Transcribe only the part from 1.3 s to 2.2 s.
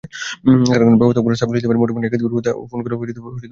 সাইফুল ইসলামের মুঠোফোনে